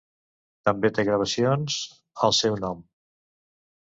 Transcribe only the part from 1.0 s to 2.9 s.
gravacions al seu nom.